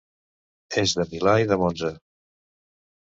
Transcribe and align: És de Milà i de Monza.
És 0.83 0.95
de 1.01 1.05
Milà 1.13 1.35
i 1.43 1.47
de 1.53 1.59
Monza. 1.65 1.93